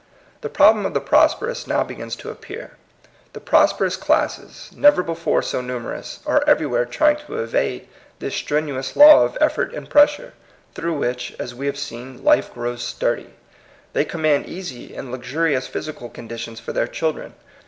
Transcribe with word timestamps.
The 0.41 0.49
problem 0.49 0.83
of 0.87 0.95
the 0.95 0.99
prosperous 0.99 1.67
now 1.67 1.83
be 1.83 1.93
gins 1.93 2.15
to 2.15 2.31
appear. 2.31 2.71
The 3.33 3.39
prosperous 3.39 3.95
classes, 3.95 4.71
never 4.75 5.03
before 5.03 5.43
so 5.43 5.61
numerous, 5.61 6.21
are 6.25 6.43
everywhere 6.47 6.85
trying 6.85 7.17
to 7.17 7.35
evade 7.37 7.87
this 8.17 8.33
strenuous 8.33 8.95
law 8.95 9.21
of 9.23 9.37
effort 9.39 9.75
and 9.75 9.87
pressure, 9.87 10.33
through 10.73 10.97
which, 10.97 11.35
as 11.37 11.53
we 11.53 11.67
have 11.67 11.77
seen, 11.77 12.23
life 12.23 12.51
grows 12.51 12.81
sturdy. 12.81 13.35
They 13.93 14.03
command 14.03 14.47
easy 14.47 14.95
and 14.95 15.11
luxurious 15.11 15.67
physical 15.67 16.09
conditions 16.09 16.59
for 16.59 16.73
their 16.73 16.87
children. 16.87 17.35